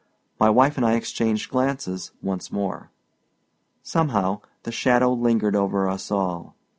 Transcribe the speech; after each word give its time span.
My 0.39 0.49
wife 0.49 0.77
and 0.77 0.83
I 0.83 0.93
exchanged 0.95 1.51
glances 1.51 2.11
once 2.23 2.51
more. 2.51 2.89
Somehow, 3.83 4.41
the 4.63 4.71
shadow 4.71 5.13
lingered 5.13 5.55
over 5.55 5.87
us 5.87 6.09
all. 6.09 6.55